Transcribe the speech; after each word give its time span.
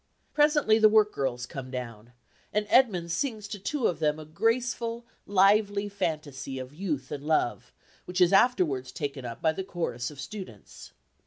Presently 0.33 0.79
the 0.79 0.89
work 0.89 1.13
girls 1.13 1.45
come 1.45 1.69
down, 1.69 2.13
and 2.51 2.65
Edmund 2.71 3.11
sings 3.11 3.47
to 3.49 3.59
two 3.59 3.85
of 3.85 3.99
them 3.99 4.17
a 4.17 4.25
graceful, 4.25 5.05
lively 5.27 5.89
fantasy 5.89 6.57
of 6.57 6.73
youth 6.73 7.11
and 7.11 7.23
love, 7.23 7.71
which 8.05 8.19
is 8.19 8.33
afterwards 8.33 8.91
taken 8.91 9.25
up 9.25 9.43
by 9.43 9.51
the 9.51 9.63
chorus 9.63 10.09
of 10.09 10.19
students. 10.19 10.93